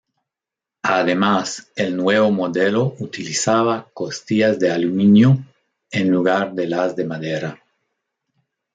Además, 0.97 1.69
el 1.75 1.95
nuevo 1.95 2.31
modelo 2.31 2.95
utilizaba 3.01 3.87
costillas 3.93 4.57
de 4.59 4.71
aluminio 4.71 5.37
en 5.91 6.09
lugar 6.09 6.53
de 6.55 6.65
las 6.67 6.95
de 6.95 7.05
madera. 7.05 7.61